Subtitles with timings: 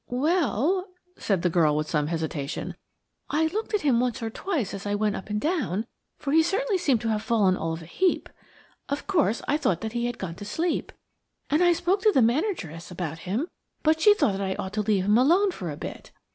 [0.07, 0.87] "Well,"
[1.19, 2.73] said the girl with some hesitation,
[3.29, 5.85] "I looked at him once or twice as I went up and down,
[6.17, 8.27] for he certainly seemed to have fallen all of a heap.
[8.89, 10.91] Of course, I thought that he had gone to sleep,
[11.51, 13.47] and I spoke to the manageress about him,
[13.83, 16.09] but she thought that I ought to leave him alone for a bit.